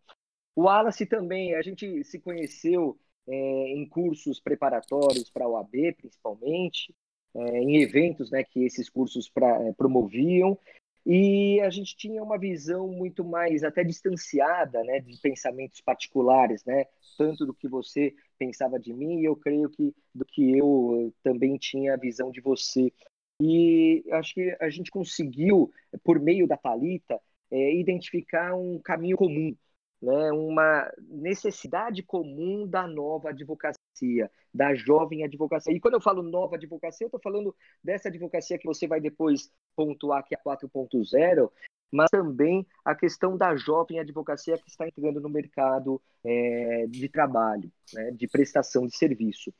[0.54, 6.94] O Wallace também, a gente se conheceu é, em cursos preparatórios para a OAB, principalmente,
[7.34, 10.58] é, em eventos né, que esses cursos pra, é, promoviam,
[11.04, 16.84] e a gente tinha uma visão muito mais até distanciada né, de pensamentos particulares, né,
[17.18, 21.56] tanto do que você pensava de mim, e eu creio que do que eu também
[21.56, 22.92] tinha a visão de você.
[23.40, 25.72] E acho que a gente conseguiu,
[26.04, 29.56] por meio da Talita, é, identificar um caminho comum,
[30.02, 35.72] né, uma necessidade comum da nova advocacia, da jovem advocacia.
[35.72, 39.52] E quando eu falo nova advocacia, eu estou falando dessa advocacia que você vai depois
[39.76, 41.50] pontuar que é a 4.0,
[41.92, 47.70] mas também a questão da jovem advocacia que está entrando no mercado é, de trabalho,
[47.94, 49.54] né, de prestação de serviço.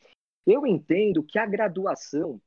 [0.44, 2.40] Eu entendo que a graduação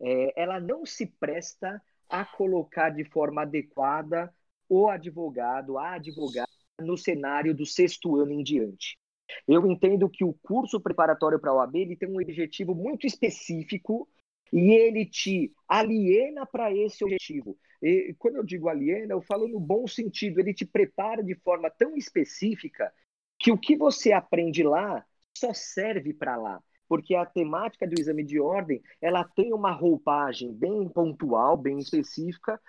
[0.00, 4.32] é, ela não se presta a colocar de forma adequada
[4.68, 6.49] o advogado, a advogada
[6.80, 8.98] no cenário do sexto ano em diante.
[9.46, 14.08] Eu entendo que o curso preparatório para a OAB ele tem um objetivo muito específico
[14.52, 17.56] e ele te aliena para esse objetivo.
[17.82, 21.70] E quando eu digo aliena, eu falo no bom sentido, ele te prepara de forma
[21.70, 22.92] tão específica
[23.38, 25.04] que o que você aprende lá
[25.36, 30.52] só serve para lá, porque a temática do exame de ordem, ela tem uma roupagem
[30.52, 32.60] bem pontual, bem específica,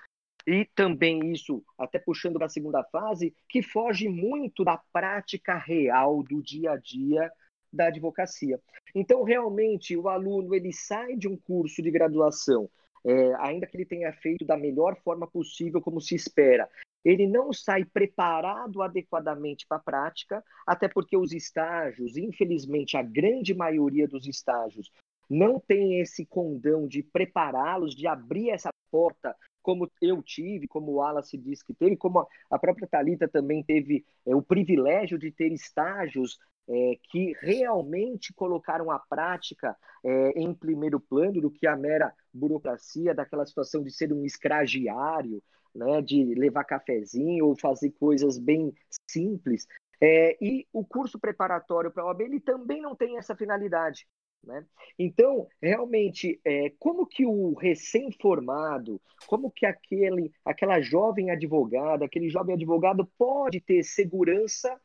[0.45, 6.23] e também isso, até puxando para a segunda fase, que foge muito da prática real
[6.23, 7.31] do dia a dia
[7.71, 8.59] da advocacia.
[8.93, 12.69] Então, realmente, o aluno ele sai de um curso de graduação,
[13.05, 16.69] é, ainda que ele tenha feito da melhor forma possível, como se espera,
[17.03, 23.55] ele não sai preparado adequadamente para a prática, até porque os estágios, infelizmente, a grande
[23.55, 24.91] maioria dos estágios
[25.29, 30.95] não tem esse condão de prepará-los, de abrir essa porta como eu tive, como o
[30.95, 35.51] Wallace disse que teve, como a própria Talita também teve é, o privilégio de ter
[35.51, 36.37] estágios
[36.69, 43.13] é, que realmente colocaram a prática é, em primeiro plano do que a mera burocracia,
[43.13, 45.41] daquela situação de ser um escragiário,
[45.73, 48.73] né, de levar cafezinho ou fazer coisas bem
[49.09, 49.67] simples.
[50.01, 54.07] É, e o curso preparatório para a OAB ele também não tem essa finalidade.
[54.43, 54.65] Né?
[54.97, 62.55] Então, realmente, é, como que o recém-formado, como que aquele, aquela jovem advogada, aquele jovem
[62.55, 64.79] advogado pode ter segurança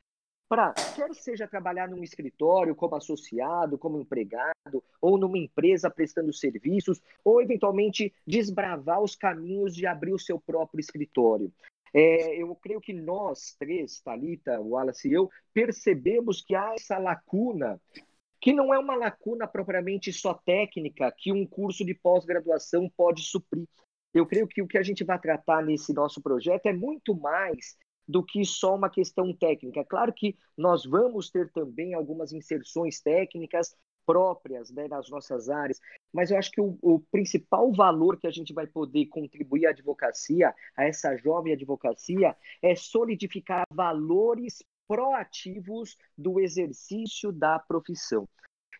[0.48, 7.00] para, quer seja trabalhar num escritório como associado, como empregado, ou numa empresa prestando serviços,
[7.24, 11.52] ou eventualmente desbravar os caminhos de abrir o seu próprio escritório.
[11.92, 17.80] É, eu creio que nós três, Talita, Wallace e eu, percebemos que há essa lacuna
[18.40, 23.66] que não é uma lacuna propriamente só técnica que um curso de pós-graduação pode suprir.
[24.14, 27.76] Eu creio que o que a gente vai tratar nesse nosso projeto é muito mais
[28.08, 29.84] do que só uma questão técnica.
[29.84, 33.74] Claro que nós vamos ter também algumas inserções técnicas
[34.06, 35.80] próprias né, nas nossas áreas,
[36.12, 39.70] mas eu acho que o, o, principal valor que a gente vai poder contribuir à
[39.70, 48.28] advocacia, a essa jovem advocacia, é solidificar valores proativos do exercício da profissão.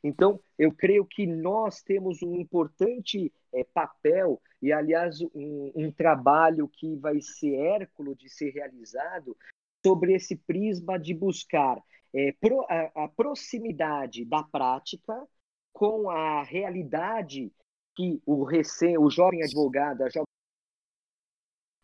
[0.03, 6.69] Então, eu creio que nós temos um importante é, papel, e aliás, um, um trabalho
[6.69, 9.37] que vai ser hérculo de ser realizado,
[9.85, 11.81] sobre esse prisma de buscar
[12.15, 15.27] é, pro, a, a proximidade da prática
[15.73, 17.53] com a realidade
[17.95, 20.26] que o recém, o jovem advogado, a jovem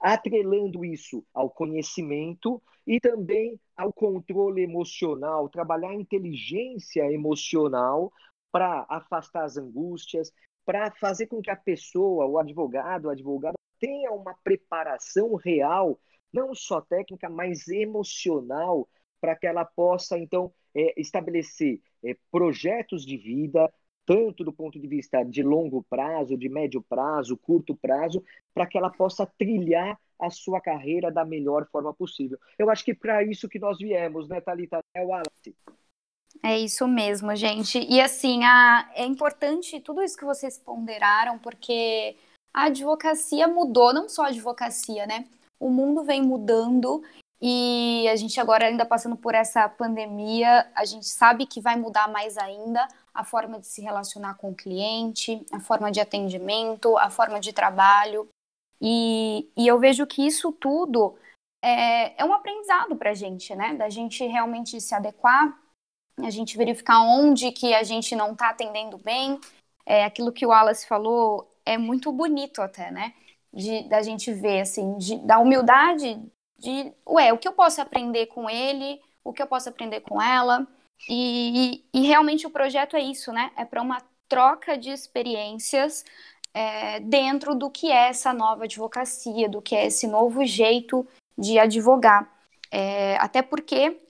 [0.03, 8.13] atrelando isso ao conhecimento e também ao controle emocional, trabalhar a inteligência emocional
[8.51, 10.33] para afastar as angústias,
[10.65, 15.99] para fazer com que a pessoa, o advogado, a advogada, tenha uma preparação real,
[16.33, 18.89] não só técnica, mas emocional,
[19.21, 23.73] para que ela possa, então, é, estabelecer é, projetos de vida,
[24.05, 28.23] tanto do ponto de vista de longo prazo, de médio prazo, curto prazo,
[28.55, 32.39] para que ela possa trilhar a sua carreira da melhor forma possível.
[32.59, 34.81] Eu acho que para isso que nós viemos, né, Thalita?
[34.95, 35.11] É o.
[36.43, 37.79] É isso mesmo, gente.
[37.79, 42.17] E assim, a, é importante tudo isso que vocês ponderaram, porque
[42.55, 45.27] a advocacia mudou, não só a advocacia, né?
[45.61, 47.03] O mundo vem mudando
[47.41, 52.09] e a gente agora ainda passando por essa pandemia, a gente sabe que vai mudar
[52.09, 57.11] mais ainda a forma de se relacionar com o cliente, a forma de atendimento, a
[57.11, 58.29] forma de trabalho.
[58.81, 61.17] E, e eu vejo que isso tudo
[61.63, 63.75] é, é um aprendizado para a gente, né?
[63.75, 65.57] Da gente realmente se adequar,
[66.19, 69.41] a gente verificar onde que a gente não está atendendo bem.
[69.87, 73.15] É, aquilo que o Wallace falou é muito bonito até, né?
[73.53, 76.21] De, da gente ver, assim, de, da humildade
[76.59, 80.23] de, ué, o que eu posso aprender com ele, o que eu posso aprender com
[80.23, 80.67] ela.
[81.09, 83.51] E, e, realmente o projeto é isso, né?
[83.57, 86.05] É para uma troca de experiências
[86.55, 91.59] é, dentro do que é essa nova advocacia, do que é esse novo jeito de
[91.59, 92.31] advogar.
[92.71, 94.01] É, até porque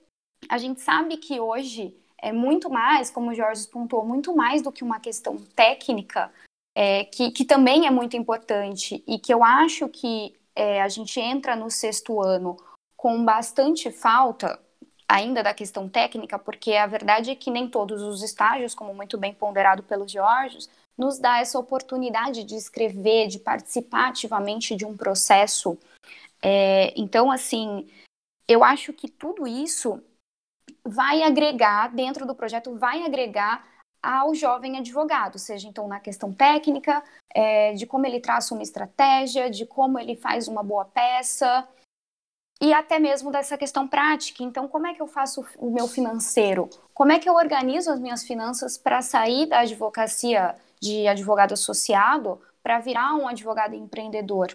[0.47, 4.71] a gente sabe que hoje é muito mais, como o Jorge pontuou, muito mais do
[4.71, 6.31] que uma questão técnica,
[6.75, 11.19] é, que, que também é muito importante e que eu acho que é, a gente
[11.19, 12.55] entra no sexto ano
[12.95, 14.57] com bastante falta
[15.13, 19.15] ainda da questão técnica, porque a verdade é que nem todos os estágios, como muito
[19.15, 24.97] bem ponderado pelos Georgios, nos dá essa oportunidade de escrever, de participar ativamente de um
[24.97, 25.77] processo.
[26.41, 27.87] É, então, assim,
[28.47, 30.03] eu acho que tudo isso
[30.83, 33.63] vai agregar, dentro do projeto, vai agregar
[34.01, 39.47] ao jovem advogado, seja então na questão técnica, é, de como ele traça uma estratégia,
[39.49, 41.67] de como ele faz uma boa peça,
[42.61, 44.43] e até mesmo dessa questão prática.
[44.43, 46.69] Então, como é que eu faço o meu financeiro?
[46.93, 52.41] Como é que eu organizo as minhas finanças para sair da advocacia de advogado associado
[52.61, 54.47] para virar um advogado empreendedor?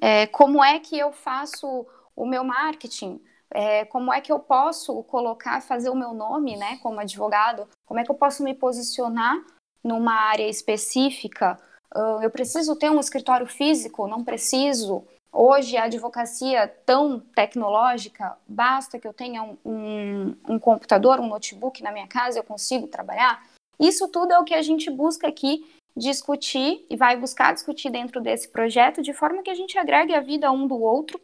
[0.00, 3.20] É, como é que eu faço o meu marketing?
[3.54, 8.00] é, como é que eu posso colocar, fazer o meu nome, né, como advogado, como
[8.00, 9.36] é que eu posso me posicionar
[9.84, 11.58] numa área específica.
[11.94, 14.08] Uh, eu preciso ter um escritório físico?
[14.08, 15.04] Não preciso.
[15.32, 21.82] Hoje, a advocacia tão tecnológica, basta que eu tenha um, um, um computador, um notebook
[21.82, 23.42] na minha casa, eu consigo trabalhar.
[23.80, 25.64] Isso tudo é o que a gente busca aqui
[25.96, 30.20] discutir e vai buscar discutir dentro desse projeto, de forma que a gente agregue a
[30.20, 31.18] vida um do outro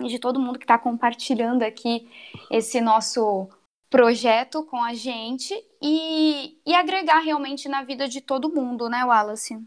[0.00, 2.06] e de todo mundo que está compartilhando aqui
[2.50, 3.48] esse nosso
[3.90, 9.58] projeto com a gente e, e agregar realmente na vida de todo mundo, né, Wallace?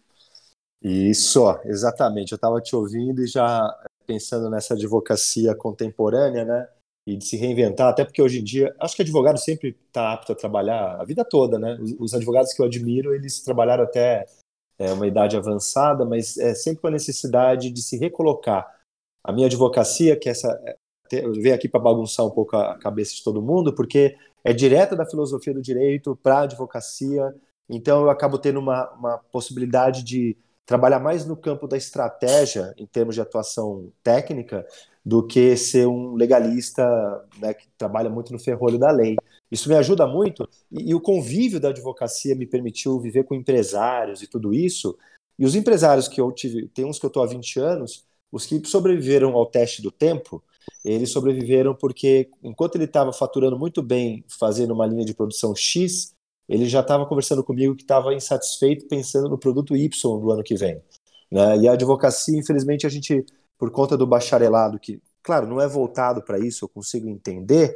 [0.82, 2.32] Isso, exatamente.
[2.32, 3.62] Eu estava te ouvindo e já
[4.06, 6.68] pensando nessa advocacia contemporânea, né?
[7.08, 10.32] E de se reinventar, até porque hoje em dia, acho que advogado sempre está apto
[10.32, 11.78] a trabalhar a vida toda, né?
[11.82, 14.26] Os, os advogados que eu admiro, eles trabalharam até
[14.78, 18.68] é, uma idade avançada, mas é sempre com a necessidade de se recolocar
[19.24, 20.60] a minha advocacia, que é essa
[21.42, 25.06] veio aqui para bagunçar um pouco a cabeça de todo mundo, porque é direta da
[25.06, 27.36] filosofia do direito para a advocacia,
[27.70, 32.86] então eu acabo tendo uma, uma possibilidade de trabalhar mais no campo da estratégia, em
[32.86, 34.66] termos de atuação técnica,
[35.04, 36.84] do que ser um legalista
[37.40, 39.16] né, que trabalha muito no ferrolho da lei.
[39.52, 44.22] Isso me ajuda muito, e, e o convívio da advocacia me permitiu viver com empresários
[44.22, 44.98] e tudo isso,
[45.38, 48.46] e os empresários que eu tive, tem uns que eu estou há 20 anos, os
[48.46, 50.44] que sobreviveram ao teste do tempo,
[50.86, 56.14] eles sobreviveram porque, enquanto ele estava faturando muito bem, fazendo uma linha de produção X,
[56.52, 60.56] ele já estava conversando comigo que estava insatisfeito pensando no produto Y do ano que
[60.56, 60.82] vem.
[61.32, 61.60] Né?
[61.60, 63.26] E a advocacia, infelizmente, a gente,
[63.58, 67.74] por conta do bacharelado, que, claro, não é voltado para isso, eu consigo entender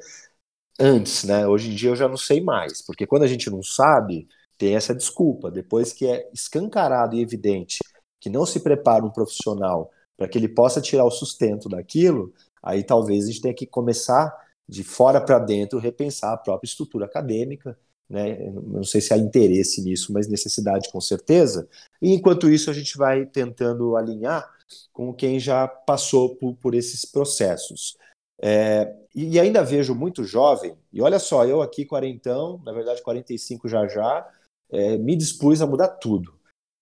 [0.78, 1.48] antes, né?
[1.48, 4.76] Hoje em dia eu já não sei mais, porque quando a gente não sabe, tem
[4.76, 5.50] essa desculpa.
[5.50, 7.80] Depois que é escancarado e evidente
[8.20, 12.84] que não se prepara um profissional para que ele possa tirar o sustento daquilo, aí
[12.84, 14.36] talvez a gente tenha que começar
[14.68, 17.78] de fora para dentro repensar a própria estrutura acadêmica,
[18.10, 18.38] né?
[18.52, 21.68] Não sei se há interesse nisso, mas necessidade com certeza.
[22.02, 24.50] E enquanto isso a gente vai tentando alinhar
[24.92, 27.98] com quem já passou por, por esses processos.
[28.42, 33.68] É, e ainda vejo muito jovem, e olha só, eu aqui quarentão, na verdade 45
[33.70, 34.28] já já,
[34.70, 36.36] é, me dispus a mudar tudo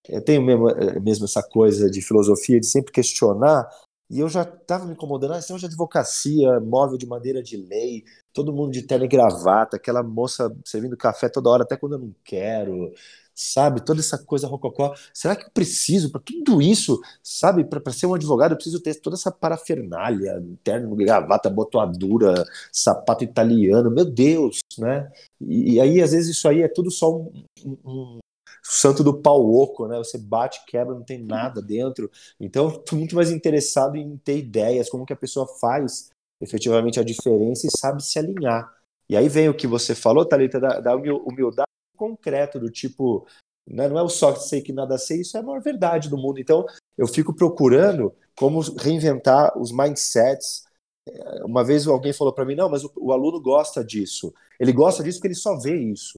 [0.08, 3.70] eu tenho mesmo, eh, mesmo essa coisa de filosofia, de sempre questionar,
[4.10, 8.04] e eu já estava me incomodando, ah, esse de advocacia, móvel de madeira de lei,
[8.34, 12.00] todo mundo de terno e gravata, aquela moça servindo café toda hora, até quando eu
[12.00, 12.92] não quero.
[13.36, 13.82] sabe?
[13.84, 14.94] Toda essa coisa rococó.
[15.14, 17.64] Será que eu preciso para tudo isso, sabe?
[17.66, 23.90] Para ser um advogado, eu preciso ter toda essa parafernália, terno, gravata, botoadura, sapato italiano,
[23.92, 25.12] meu Deus, né?
[25.42, 28.20] E, e aí, às vezes, isso aí é tudo só um, um, um
[28.62, 29.98] santo do pau oco, né?
[29.98, 32.10] Você bate, quebra, não tem nada dentro.
[32.40, 36.12] Então, estou muito mais interessado em ter ideias, como que a pessoa faz
[36.42, 38.74] efetivamente a diferença e sabe se alinhar.
[39.10, 43.28] E aí vem o que você falou, Thalita, da, da humildade concreto, do tipo,
[43.68, 46.18] né, não é o só sei que nada sei, isso é a maior verdade do
[46.18, 46.40] mundo.
[46.40, 46.66] Então,
[46.98, 50.64] eu fico procurando como reinventar os mindsets.
[51.08, 54.34] É, uma vez alguém falou para mim, não, mas o, o, aluno gosta disso.
[54.60, 56.14] Ele gosta disso porque ele só vê isso.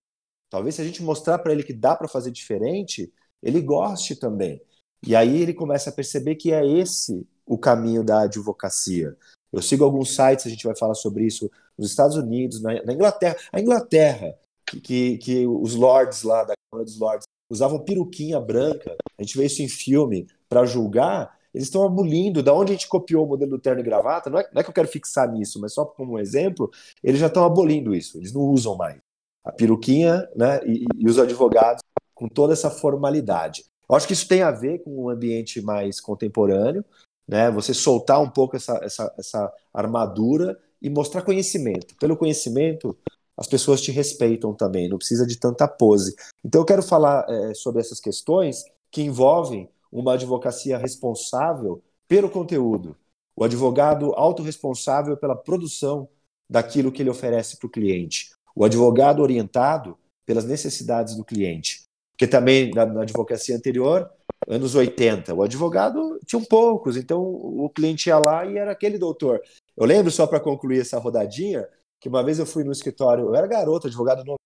[0.49, 3.11] Talvez se a gente mostrar para ele que dá para fazer diferente,
[3.41, 4.61] ele goste também.
[5.05, 9.16] E aí ele começa a perceber que é esse o caminho da advocacia.
[9.56, 12.93] Eu sigo alguns sites, a gente vai falar sobre isso nos Estados Unidos, na, na
[12.93, 13.38] Inglaterra.
[13.53, 18.95] A Inglaterra, que, que, que, os lords lá da Câmara dos Lords usavam peruquinha branca,
[19.18, 22.89] a gente vê isso em filme, para julgar, eles estão abolindo, da onde a gente
[22.89, 25.32] copiou o modelo do terno e gravata, não é, não é que eu quero fixar
[25.32, 26.70] nisso, mas só como um exemplo,
[27.01, 28.97] eles já estão abolindo isso, eles não usam mais
[29.43, 31.82] a peruquinha né, e, e os advogados
[32.14, 33.64] com toda essa formalidade.
[33.88, 36.84] Eu acho que isso tem a ver com um ambiente mais contemporâneo,
[37.28, 37.49] né?
[37.51, 41.95] Você soltar um pouco essa, essa, essa armadura e mostrar conhecimento.
[41.97, 42.97] Pelo conhecimento,
[43.38, 46.15] as pessoas te respeitam também, não precisa de tanta pose.
[46.43, 52.95] Então, eu quero falar é, sobre essas questões que envolvem uma advocacia responsável pelo conteúdo,
[53.36, 56.07] o advogado autorresponsável pela produção
[56.49, 61.84] daquilo que ele oferece para o cliente, o advogado orientado pelas necessidades do cliente.
[62.11, 64.09] Porque também na, na advocacia anterior,
[64.47, 68.97] anos 80, o advogado tinha um poucos, então o cliente ia lá e era aquele
[68.97, 69.41] doutor.
[69.75, 71.67] Eu lembro, só para concluir essa rodadinha,
[71.99, 74.39] que uma vez eu fui no escritório, eu era garoto, advogado novo,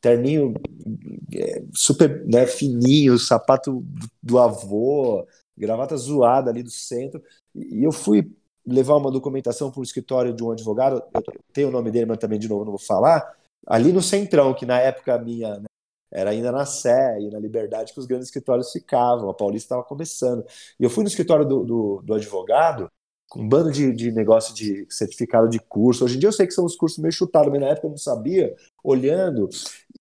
[0.00, 0.54] terninho
[1.34, 3.84] é, super né, fininho, sapato
[4.22, 5.26] do avô,
[5.56, 7.22] gravata zoada ali do centro,
[7.54, 8.30] e eu fui
[8.66, 12.18] levar uma documentação para o escritório de um advogado, eu tenho o nome dele, mas
[12.18, 13.36] também de novo não vou falar,
[13.66, 15.66] ali no Centrão, que na época minha né,
[16.10, 19.84] era ainda na Sé e na Liberdade que os grandes escritórios ficavam, a Paulista estava
[19.84, 20.44] começando.
[20.78, 22.90] E eu fui no escritório do, do, do advogado,
[23.28, 26.04] com um bando de, de negócio de certificado de curso.
[26.04, 27.90] Hoje em dia eu sei que são os cursos meio chutados, mas na época eu
[27.90, 29.48] não sabia, olhando.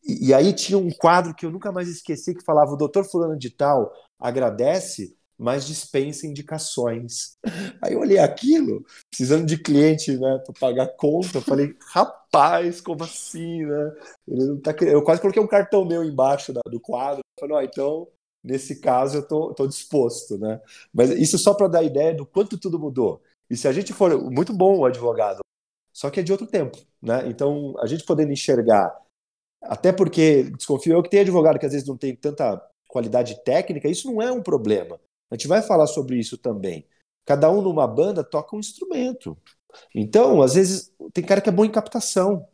[0.03, 3.03] E, e aí tinha um quadro que eu nunca mais esqueci, que falava: o doutor
[3.05, 7.37] Fulano de Tal agradece mas dispensa indicações.
[7.81, 13.03] Aí eu olhei aquilo, precisando de cliente, né, para pagar conta, eu falei, rapaz, como
[13.03, 13.91] assim, né?
[14.27, 17.61] Ele não tá Eu quase coloquei um cartão meu embaixo da, do quadro, falei, ó,
[17.61, 18.07] então,
[18.43, 20.61] nesse caso eu tô, tô disposto, né?
[20.93, 23.21] Mas isso só para dar ideia do quanto tudo mudou.
[23.49, 25.39] E se a gente for, muito bom o advogado,
[25.93, 27.27] só que é de outro tempo, né?
[27.27, 28.93] Então, a gente podendo enxergar,
[29.61, 33.89] até porque, desconfio eu que tem advogado que às vezes não tem tanta qualidade técnica,
[33.89, 34.99] isso não é um problema.
[35.29, 36.87] A gente vai falar sobre isso também.
[37.25, 39.37] Cada um numa banda toca um instrumento.
[39.93, 42.47] Então, às vezes, tem cara que é bom em captação,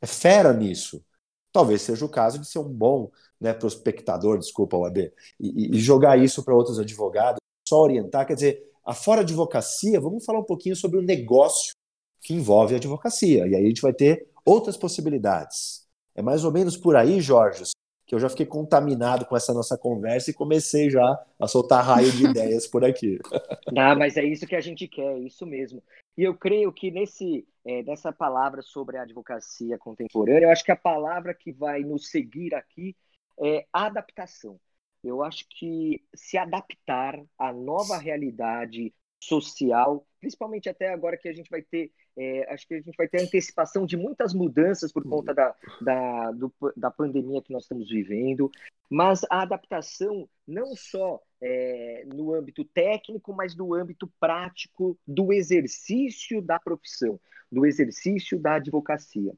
[0.00, 1.04] é fera nisso.
[1.52, 3.10] Talvez seja o caso de ser um bom
[3.40, 8.26] né, prospectador, desculpa, o AB, e, e jogar isso para outros advogados, só orientar.
[8.26, 11.72] Quer dizer, a fora advocacia, vamos falar um pouquinho sobre o negócio
[12.20, 13.46] que envolve a advocacia.
[13.48, 15.86] E aí a gente vai ter outras possibilidades.
[16.14, 17.64] É mais ou menos por aí, Jorge,
[18.10, 22.10] que eu já fiquei contaminado com essa nossa conversa e comecei já a soltar raio
[22.10, 23.20] de ideias por aqui.
[23.78, 25.80] Ah, mas é isso que a gente quer, é isso mesmo.
[26.18, 30.72] E eu creio que nesse é, nessa palavra sobre a advocacia contemporânea, eu acho que
[30.72, 32.96] a palavra que vai nos seguir aqui
[33.40, 34.58] é adaptação.
[35.04, 38.92] Eu acho que se adaptar à nova realidade
[39.22, 43.08] social, principalmente até agora que a gente vai ter, é, acho que a gente vai
[43.08, 47.88] ter antecipação de muitas mudanças por conta da, da, do, da pandemia que nós estamos
[47.88, 48.50] vivendo,
[48.88, 56.42] mas a adaptação não só é, no âmbito técnico, mas no âmbito prático do exercício
[56.42, 57.18] da profissão,
[57.50, 59.32] do exercício da advocacia.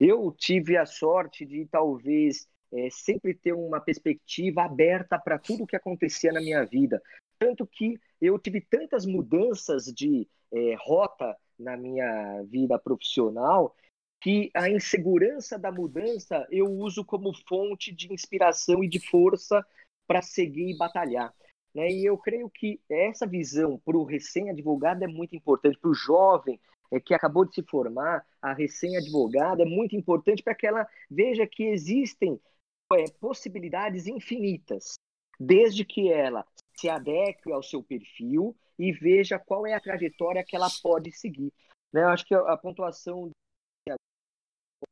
[0.00, 5.66] Eu tive a sorte de talvez é, sempre ter uma perspectiva aberta para tudo o
[5.66, 7.00] que acontecia na minha vida,
[7.38, 13.74] tanto que eu tive tantas mudanças de é, rota na minha vida profissional
[14.20, 19.64] que a insegurança da mudança eu uso como fonte de inspiração e de força
[20.06, 21.34] para seguir e batalhar.
[21.74, 21.90] Né?
[21.90, 26.58] E eu creio que essa visão para o recém-advogado é muito importante, para o jovem
[26.90, 31.46] é, que acabou de se formar, a recém-advogada é muito importante para que ela veja
[31.46, 32.40] que existem
[32.92, 34.94] é, possibilidades infinitas,
[35.38, 36.46] desde que ela
[36.76, 41.52] se adeque ao seu perfil e veja qual é a trajetória que ela pode seguir.
[41.92, 42.02] Né?
[42.02, 43.30] Eu acho que a pontuação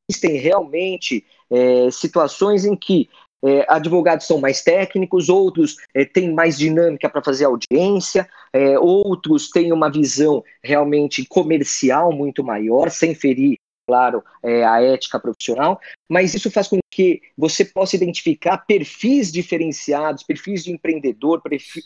[0.08, 3.08] existem realmente é, situações em que
[3.44, 9.50] é, advogados são mais técnicos, outros é, têm mais dinâmica para fazer audiência, é, outros
[9.50, 16.34] têm uma visão realmente comercial muito maior, sem ferir, claro, é, a ética profissional, mas
[16.34, 21.82] isso faz com que você possa identificar perfis diferenciados, perfis de empreendedor, perfil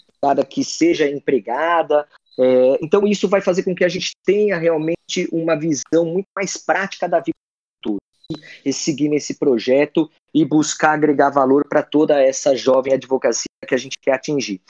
[0.49, 2.07] que seja empregada.
[2.38, 6.57] É, então, isso vai fazer com que a gente tenha realmente uma visão muito mais
[6.57, 7.36] prática da vida
[8.64, 13.78] e seguir nesse projeto e buscar agregar valor para toda essa jovem advocacia que a
[13.78, 14.61] gente quer atingir.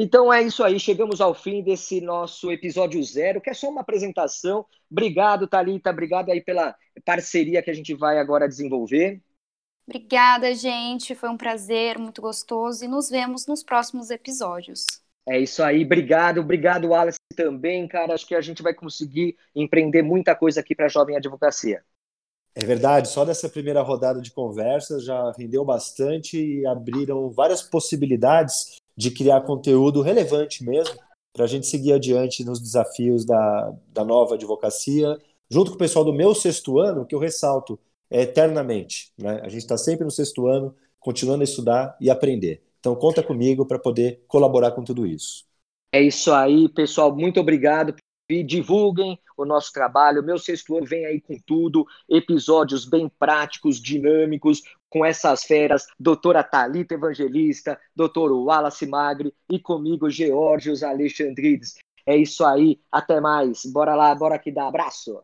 [0.00, 3.80] Então é isso aí, chegamos ao fim desse nosso episódio zero, que é só uma
[3.80, 4.64] apresentação.
[4.88, 6.72] Obrigado, Thalita, obrigado aí pela
[7.04, 9.20] parceria que a gente vai agora desenvolver.
[9.88, 14.86] Obrigada, gente, foi um prazer, muito gostoso, e nos vemos nos próximos episódios.
[15.28, 18.14] É isso aí, obrigado, obrigado, Wallace, também, cara.
[18.14, 21.82] Acho que a gente vai conseguir empreender muita coisa aqui para a jovem advocacia.
[22.54, 28.80] É verdade, só dessa primeira rodada de conversa já rendeu bastante e abriram várias possibilidades
[28.98, 30.98] de criar conteúdo relevante mesmo
[31.32, 35.16] para a gente seguir adiante nos desafios da, da nova advocacia,
[35.48, 37.78] junto com o pessoal do meu sexto ano, que eu ressalto
[38.10, 39.12] é, eternamente.
[39.16, 39.40] Né?
[39.44, 42.60] A gente está sempre no sexto ano, continuando a estudar e aprender.
[42.80, 45.44] Então, conta comigo para poder colaborar com tudo isso.
[45.92, 47.14] É isso aí, pessoal.
[47.14, 47.94] Muito obrigado
[48.28, 50.22] e divulguem o nosso trabalho.
[50.22, 56.42] Meu sexto ano vem aí com tudo, episódios bem práticos, dinâmicos, com essas feras, doutora
[56.42, 61.76] Talita Evangelista, doutor Wallace Magri e comigo, Georgios Alexandrides.
[62.06, 63.64] É isso aí, até mais.
[63.66, 64.66] Bora lá, bora que dá.
[64.66, 65.22] Abraço.